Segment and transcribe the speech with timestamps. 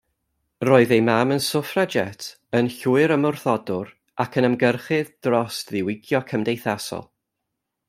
[0.67, 2.29] Roedd ei mam yn swffragét,
[2.61, 3.93] yn llwyrymwrthodwr
[4.25, 7.09] ac yn ymgyrchydd dros ddiwygio cymdeithasol.